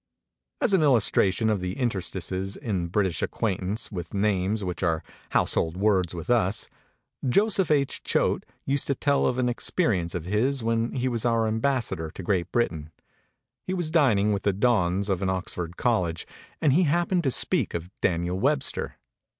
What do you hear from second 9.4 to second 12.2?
experience of his when he was our Ambassador